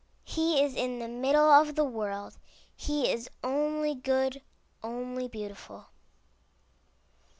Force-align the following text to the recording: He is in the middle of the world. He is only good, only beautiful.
He 0.23 0.63
is 0.63 0.73
in 0.73 0.97
the 0.97 1.07
middle 1.07 1.51
of 1.51 1.75
the 1.75 1.83
world. 1.85 2.39
He 2.75 3.11
is 3.11 3.29
only 3.43 3.93
good, 3.93 4.41
only 4.81 5.27
beautiful. 5.27 5.89